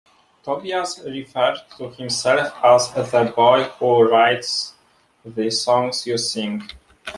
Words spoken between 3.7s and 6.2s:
who writes the songs you